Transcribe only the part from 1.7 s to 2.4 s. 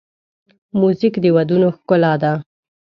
ښکلا ده.